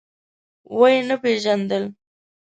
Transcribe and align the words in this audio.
ويې 0.79 1.01
نه 1.09 1.15
پيژاندل. 1.23 1.83